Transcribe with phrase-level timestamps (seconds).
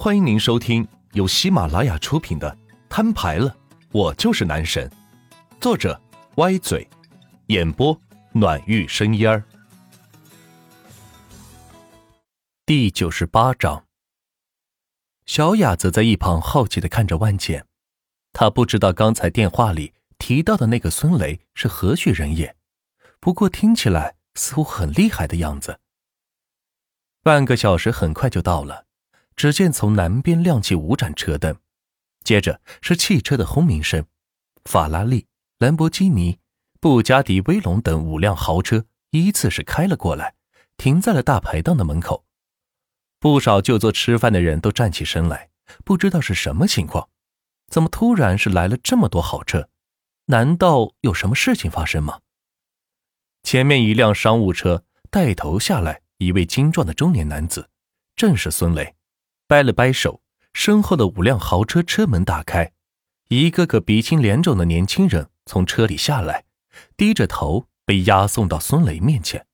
[0.00, 2.48] 欢迎您收听由喜马拉雅出品的
[2.88, 3.56] 《摊牌了，
[3.90, 4.88] 我就是男神》，
[5.60, 6.00] 作者
[6.36, 6.88] 歪嘴，
[7.48, 8.00] 演播
[8.30, 9.42] 暖玉生烟儿。
[12.64, 13.86] 第九十八章，
[15.26, 17.66] 小雅则在一旁好奇的看着万茜，
[18.32, 22.54] 她不知道刚才电话里提到的那个孙雷是何许人也，
[23.18, 25.80] 不过听起来似乎很厉害的样子。
[27.24, 28.84] 半个小时很快就到了。
[29.38, 31.56] 只见从南边亮起五盏车灯，
[32.24, 34.04] 接着是汽车的轰鸣声，
[34.64, 35.28] 法拉利、
[35.60, 36.40] 兰博基尼、
[36.80, 40.34] 布加迪威龙等五辆豪车依次是开了过来，
[40.76, 42.24] 停在了大排档的门口。
[43.20, 45.50] 不少就坐吃饭的人都站起身来，
[45.84, 47.08] 不知道是什么情况，
[47.68, 49.68] 怎么突然是来了这么多豪车？
[50.26, 52.18] 难道有什么事情发生吗？
[53.44, 57.70] 前面一辆商务车带头下来一位精壮的中年男子，
[58.16, 58.96] 正是孙雷。
[59.48, 60.20] 掰了掰手，
[60.52, 62.70] 身后的五辆豪车车门打开，
[63.28, 66.44] 一个个鼻青脸肿的年轻人从车里下来，
[66.98, 69.46] 低着头被押送到孙雷面前。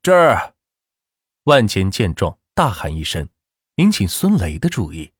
[0.00, 0.54] 这儿，
[1.42, 3.28] 万钱见状大喊一声，
[3.74, 5.12] 引起孙雷的注意。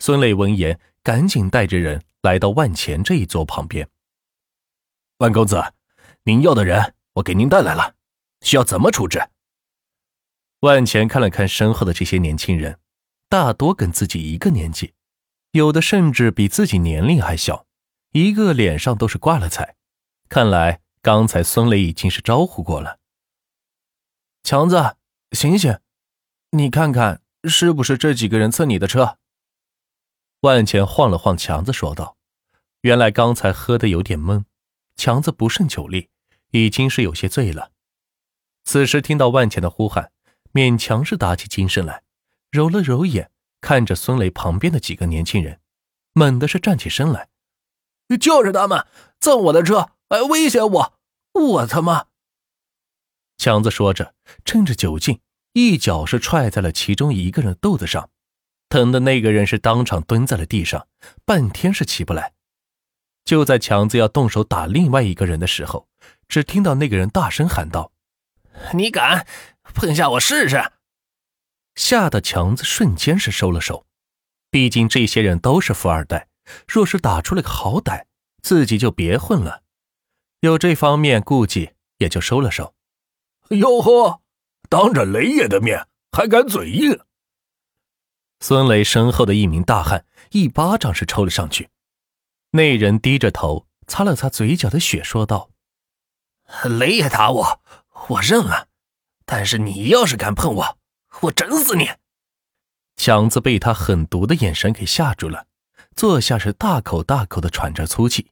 [0.00, 3.88] 孙磊闻言，赶紧带着人来到万钱这一座旁边。
[5.16, 5.72] 万公子，
[6.24, 7.94] 您要的人我给您带来了，
[8.42, 9.30] 需要怎么处置？
[10.60, 12.78] 万钱看了看身后的这些年轻人。
[13.32, 14.92] 大多跟自己一个年纪，
[15.52, 17.64] 有的甚至比自己年龄还小，
[18.10, 19.74] 一个脸上都是挂了彩。
[20.28, 22.98] 看来刚才孙雷已经是招呼过了。
[24.42, 24.96] 强子，
[25.30, 25.78] 醒醒，
[26.50, 29.16] 你看看是不是这几个人蹭你的车？
[30.40, 32.18] 万钱晃了晃强子，说道
[32.82, 34.44] ：“原来刚才喝的有点闷，
[34.94, 36.10] 强子不胜酒力，
[36.50, 37.70] 已经是有些醉了。
[38.64, 40.12] 此时听到万钱的呼喊，
[40.52, 42.02] 勉强是打起精神来。”
[42.52, 43.30] 揉了揉眼，
[43.62, 45.58] 看着孙雷旁边的几个年轻人，
[46.12, 47.30] 猛的是站起身来。
[48.20, 48.86] 就是他们
[49.20, 50.98] 蹭我的车，还威胁我！
[51.32, 52.08] 我他妈！
[53.38, 54.14] 强子说着，
[54.44, 55.20] 趁着酒劲，
[55.54, 58.10] 一脚是踹在了其中一个人的肚子上，
[58.68, 60.86] 疼的那个人是当场蹲在了地上，
[61.24, 62.34] 半天是起不来。
[63.24, 65.88] 就在强子要动手打另外一个人的时候，
[66.28, 67.92] 只听到那个人大声喊道
[68.74, 69.26] ：“你敢
[69.72, 70.62] 碰下我试试？”
[71.74, 73.86] 吓得强子瞬间是收了手，
[74.50, 76.28] 毕竟这些人都是富二代，
[76.68, 78.04] 若是打出了个好歹，
[78.42, 79.62] 自己就别混了。
[80.40, 82.74] 有这方面顾忌，也就收了手。
[83.50, 84.20] 哟呵，
[84.68, 86.98] 当着雷爷的面还敢嘴硬！
[88.40, 91.70] 孙雷身后的一名大汉一巴掌是抽了上去，
[92.50, 95.50] 那人低着头擦了擦嘴角的血，说道
[96.78, 97.62] ：“雷爷打我，
[98.08, 98.68] 我认了，
[99.24, 100.78] 但是你要是敢碰我……”
[101.20, 101.88] 我整死你！
[102.96, 105.46] 强子被他狠毒的眼神给吓住了，
[105.94, 108.30] 坐下是大口大口的喘着粗气。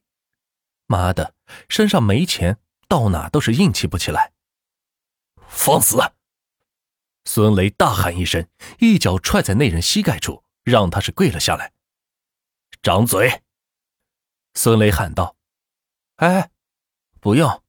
[0.87, 1.33] 妈的，
[1.69, 4.33] 身上没钱，到哪都是硬气不起来。
[5.47, 5.97] 放肆！
[7.25, 8.47] 孙雷大喊一声，
[8.79, 11.71] 一脚踹在那人膝盖处，让他是跪了下来。
[12.81, 13.43] 掌嘴！
[14.53, 15.35] 孙雷喊道
[16.17, 16.49] ：“哎，
[17.19, 17.61] 不用，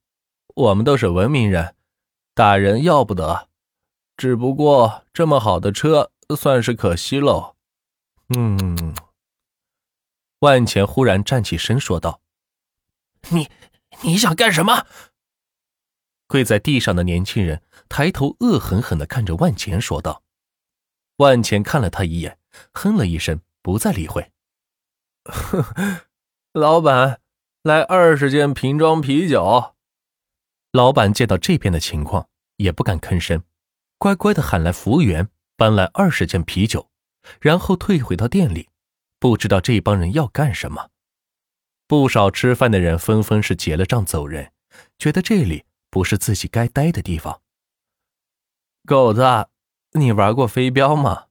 [0.55, 1.77] 我们都是文明人，
[2.35, 3.51] 打人要不得。”
[4.23, 7.57] 只不过这么好的车算是可惜喽。
[8.29, 8.95] 嗯。
[10.39, 12.21] 万钱忽然站起身说道
[13.31, 13.49] ：“你
[14.03, 14.87] 你想干什么？”
[16.29, 20.23] 跪在地上的年轻人抬头恶狠狠的看着万钱说道。
[21.17, 22.39] 万钱看了他一眼，
[22.73, 24.31] 哼了一声，不再理会。
[26.55, 27.21] 老板，
[27.65, 29.75] 来二十件瓶装啤酒。
[30.71, 32.29] 老板见到这边的情况，
[32.59, 33.43] 也不敢吭声。
[34.03, 36.91] 乖乖的喊来服务员，搬来二十件啤酒，
[37.41, 38.69] 然后退回到店里。
[39.21, 40.91] 不知道这帮人要干什么。
[41.87, 44.51] 不少吃饭的人纷纷是结了账走人，
[44.99, 47.43] 觉得这里不是自己该待的地方。
[48.85, 49.23] 狗子，
[49.93, 51.27] 你玩过飞镖吗？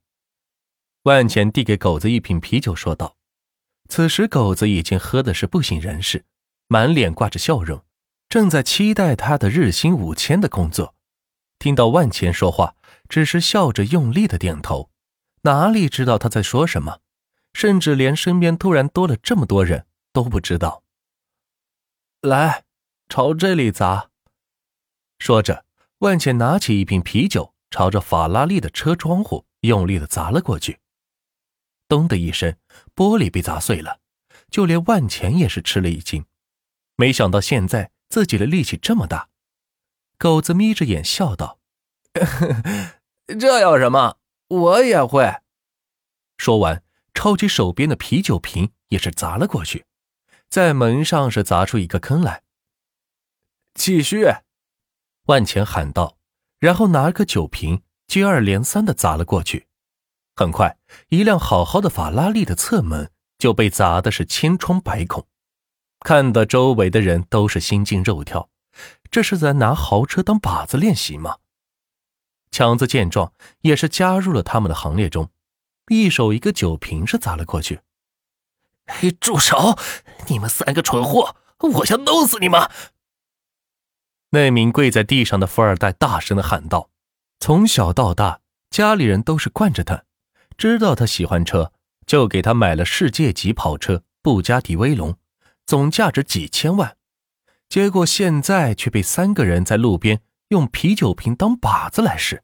[1.02, 3.18] 万钱递给狗子一瓶啤酒，说道。
[3.90, 6.24] 此时狗子已经喝的是不省人事，
[6.68, 7.84] 满脸挂着笑容，
[8.30, 10.94] 正在期待他的日薪五千的工作。
[11.62, 12.74] 听到万钱说话，
[13.08, 14.90] 只是笑着用力的点头，
[15.42, 16.98] 哪里知道他在说什么，
[17.52, 20.82] 甚至连身边突然多了这么多人都不知道。
[22.22, 22.64] 来，
[23.08, 24.10] 朝这里砸！
[25.20, 25.64] 说着，
[25.98, 30.80] 万钱拿起一瓶啤酒，朝着法拉利的车窗户用力的砸了过去。
[31.86, 32.56] 咚的一声，
[32.96, 34.00] 玻璃被砸碎了，
[34.50, 36.24] 就连万钱也是吃了一惊，
[36.96, 39.28] 没想到现在自己的力气这么大。
[40.22, 41.58] 狗子眯着眼笑道
[43.40, 44.18] ：“这有什么？
[44.46, 45.40] 我也会。”
[46.38, 49.84] 说完，抄起手边的啤酒瓶也是砸了过去，
[50.48, 52.44] 在门上是砸出一个坑来。
[53.74, 54.28] 继续，
[55.24, 56.16] 万钱喊道，
[56.60, 59.66] 然后拿个酒瓶接二连三的砸了过去。
[60.36, 60.78] 很快，
[61.08, 65.26] 一辆好好的法拉利的侧门就被砸的是千疮百孔，
[65.98, 68.51] 看得周围的人都是心惊肉跳。
[69.12, 71.36] 这是在拿豪车当靶子练习吗？
[72.50, 75.30] 强子见状，也是加入了他们的行列中，
[75.88, 77.80] 一手一个酒瓶是砸了过去。
[78.86, 79.78] 嘿，住手！
[80.28, 82.70] 你们三个蠢货，我想弄死你们！
[84.30, 86.88] 那名跪在地上的富二代大声的喊道
[87.38, 90.04] ：“从小到大，家里人都是惯着他。”
[90.56, 91.72] 知道他喜欢车，
[92.06, 95.18] 就给他买了世界级跑车布加迪威龙，
[95.66, 96.96] 总价值几千万。
[97.72, 102.42] 结果现在却被三个人在路边用啤酒瓶当靶子来试，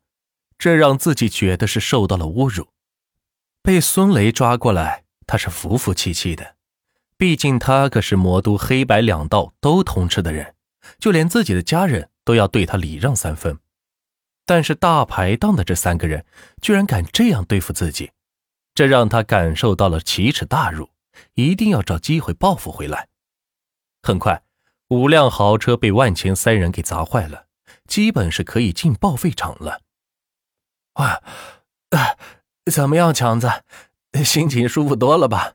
[0.56, 2.68] 这让自己觉得是受到了侮辱。
[3.62, 6.54] 被孙雷抓过来，他是服服气气的，
[7.18, 10.54] 毕竟他可是魔都黑白两道都通吃的人，
[10.98, 13.58] 就连自己的家人都要对他礼让三分。
[14.46, 16.24] 但是大排档的这三个人
[16.62, 18.12] 居然敢这样对付自己，
[18.74, 20.88] 这让他感受到了奇耻大辱，
[21.34, 23.08] 一定要找机会报复回来。
[24.02, 24.42] 很快，
[24.88, 27.46] 五辆豪车被万钱三人给砸坏了，
[27.86, 29.82] 基本是可以进报废厂了。
[30.94, 31.20] 哇，
[32.72, 33.48] 怎么样，强子，
[34.24, 35.54] 心情舒服多了吧？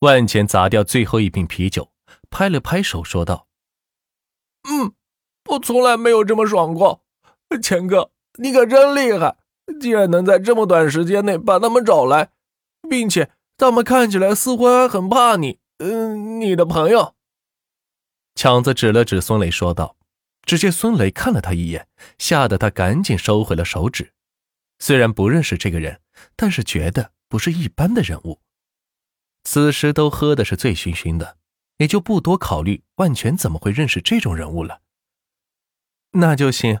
[0.00, 1.92] 万钱砸掉最后一瓶啤酒，
[2.30, 3.46] 拍了拍手说道
[4.68, 4.92] ：“嗯，
[5.50, 7.02] 我从来没有这么爽过。”
[7.62, 9.36] 钱哥，你可真厉害！
[9.80, 12.30] 竟然能在这么短时间内把他们找来，
[12.88, 15.60] 并且他们看起来似乎还很怕你。
[15.78, 17.14] 嗯，你的朋友。
[18.40, 19.98] 强子指了指孙雷，说道
[20.48, 24.14] ：“只见孙雷看了他一眼，吓得他赶紧收回了手指。
[24.78, 26.00] 虽然不认识这个人，
[26.36, 28.40] 但是觉得不是一般的人物。
[29.44, 31.36] 此时都喝的是醉醺醺的，
[31.76, 34.80] 也就不多考虑万全怎么会认识这种人物了。
[36.12, 36.80] 那就行。”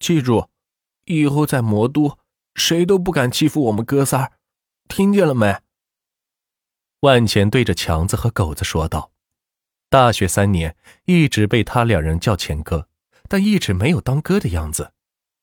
[0.00, 0.48] 记住，
[1.04, 2.18] 以后在魔都，
[2.56, 4.32] 谁都不敢欺负我们哥仨，
[4.88, 5.60] 听见了没？
[7.02, 9.12] 万全对着强子和狗子说道
[9.90, 12.88] ：“大学三年，一直被他两人叫钱哥，
[13.28, 14.92] 但一直没有当哥的样子，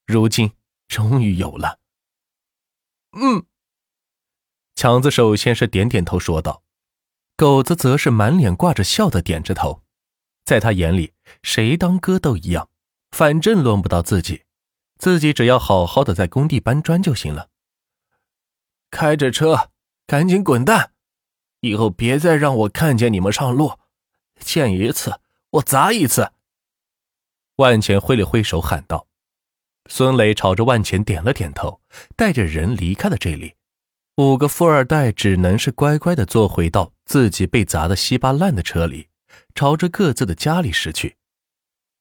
[0.05, 0.53] 如今
[0.87, 1.79] 终于有了。”
[3.11, 3.45] 嗯，
[4.73, 6.63] 强子首先是点点头说道，
[7.35, 9.83] 狗子则是满脸挂着笑的点着头，
[10.45, 11.13] 在他眼里，
[11.43, 12.69] 谁当哥都一样，
[13.11, 14.45] 反正轮不到自己。
[14.97, 17.49] 自己只要好好的在工地搬砖就行了。
[18.89, 19.71] 开着车，
[20.07, 20.93] 赶紧滚蛋！
[21.59, 23.77] 以后别再让我看见你们上路，
[24.39, 25.19] 见一次
[25.51, 26.31] 我砸一次。
[27.57, 29.07] 万钱挥了挥手喊道。
[29.89, 31.81] 孙磊朝着万钱点了点头，
[32.15, 33.55] 带着人离开了这里。
[34.17, 39.07] 五个富二代只能是乖乖的坐回到自己被砸得稀巴烂的车里，
[39.55, 41.15] 朝着各自的家里驶去。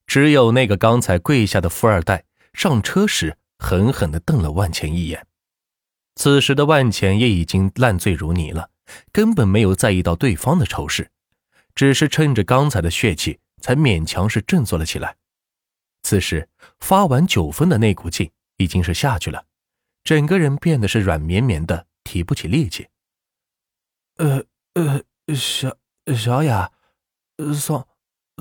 [0.05, 2.25] 只有那个刚才跪下的富二代。
[2.53, 5.27] 上车时，狠狠地瞪了万钱一眼。
[6.15, 8.71] 此时的万钱也已经烂醉如泥了，
[9.11, 11.11] 根本没有在意到对方的仇视，
[11.77, 15.15] 只是趁着刚才的血气，才勉强是振作了起来。
[16.01, 19.45] 此时发完酒疯的那股劲已经是下去了，
[20.03, 22.87] 整个人变得是软绵绵的，提不起力气。
[24.15, 25.03] 呃呃，
[25.35, 25.77] 小
[26.15, 26.71] 小雅，
[27.55, 27.87] 送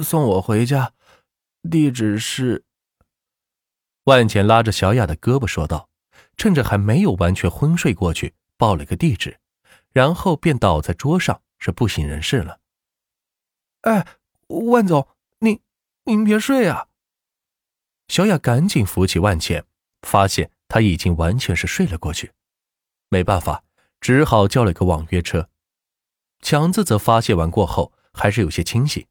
[0.03, 0.95] 送我回家，
[1.71, 2.65] 地址是。
[4.05, 5.91] 万钱拉着小雅的胳膊说道，
[6.39, 9.39] 趁着还没有完全昏睡过去，报了个地址，
[9.93, 12.61] 然后便倒在桌上，是不省人事了。
[13.87, 14.05] 哎，
[14.49, 15.07] 万总，
[15.39, 15.61] 您
[16.07, 16.89] 您别睡啊！
[18.09, 19.65] 小雅赶紧扶起万茜，
[20.03, 22.33] 发现他已经完全是睡了过去，
[23.09, 23.63] 没办法，
[24.01, 25.49] 只好叫了个网约车。
[26.41, 29.07] 强子则发泄完过后，还是有些清醒，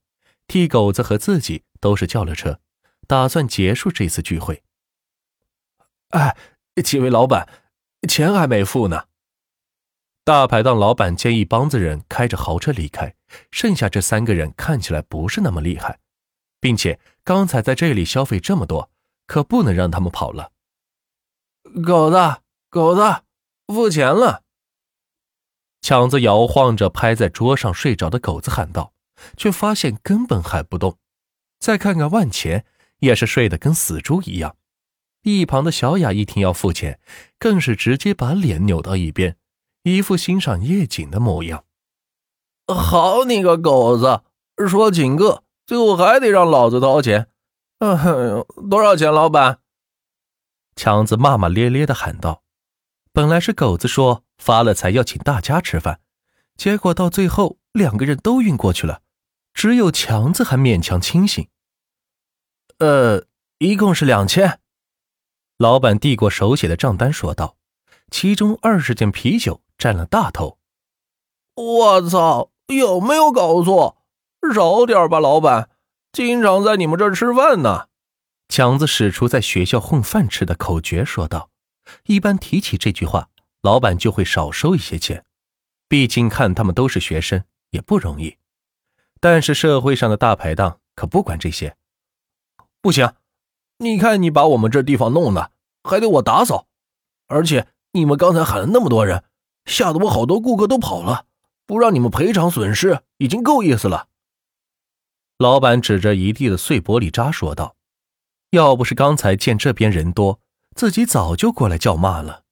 [0.45, 2.59] 替狗子和自己都是叫了车，
[3.07, 4.61] 打算结束这次聚会。
[6.09, 6.35] 哎，
[6.83, 7.47] 几位老板，
[8.09, 9.05] 钱还没付呢。
[10.25, 13.13] 大排档老板见一帮子人开着豪车离开，
[13.51, 15.99] 剩下这三个人看起来不是那么厉害，
[16.59, 18.89] 并且刚才在这里消费这么多，
[19.27, 20.51] 可不能让他们跑了。
[21.85, 22.37] 狗子，
[22.71, 23.21] 狗子，
[23.67, 24.41] 付钱了！
[25.83, 28.93] 强子摇晃着拍在桌上睡着的狗子喊道，
[29.37, 30.97] 却发现根本喊不动。
[31.59, 32.65] 再看看万钱，
[32.97, 34.57] 也是睡得跟死猪一样。
[35.21, 36.99] 一旁的小雅一听要付钱，
[37.37, 39.37] 更是直接把脸扭到一边，
[39.85, 41.63] 一副欣赏夜景的模样。
[42.65, 44.23] 好你个狗子，
[44.67, 47.29] 说请客，最后还得让老子掏钱。
[47.77, 49.59] 嗯，多少钱，老板？
[50.75, 52.41] 强子骂骂咧咧的喊道
[53.13, 55.99] ：“本来是狗子说发了财要请大家吃饭，
[56.57, 59.03] 结果到最后两个人都晕过去了，
[59.53, 61.47] 只有强子还勉强清醒。
[62.79, 63.25] 呃，
[63.59, 64.59] 一共是两千。
[65.59, 67.55] 老板递过手写的账单说道，
[68.09, 70.57] 其中二十件啤酒占了大头。
[71.55, 73.97] 我操，有没有搞错？
[74.53, 75.69] 少点吧，老板，
[76.11, 77.87] 经常在你们这儿吃饭呢。
[78.47, 81.49] 强子使出在学校混饭吃的口诀说道。
[82.05, 83.29] 一般提起这句话，
[83.61, 85.25] 老板就会少收一些钱，
[85.87, 88.37] 毕竟看他们都是学生，也不容易。
[89.19, 91.75] 但是社会上的大排档可不管这些。
[92.81, 93.13] 不行，
[93.79, 95.51] 你看你把我们这地方弄的，
[95.83, 96.67] 还得我打扫，
[97.27, 99.23] 而且你们刚才喊了那么多人，
[99.65, 101.25] 吓得我好多顾客都跑了，
[101.65, 104.07] 不让你们赔偿损失已经够意思了。
[105.37, 107.75] 老板指着一地的碎玻璃渣说道
[108.51, 110.39] ：“要不是刚才见这边人多。”
[110.75, 112.44] 自己早就过来叫骂了。